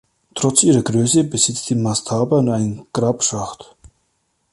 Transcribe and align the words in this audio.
Trotz 0.33 0.63
ihrer 0.63 0.81
Größe 0.81 1.23
besitzt 1.25 1.69
die 1.69 1.75
Mastaba 1.75 2.41
nur 2.41 2.55
einen 2.55 2.87
Grabschacht. 2.91 3.75